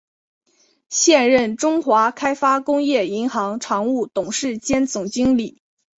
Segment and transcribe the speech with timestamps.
[0.89, 5.61] 现任中华开发工业银行常务董事兼总经理。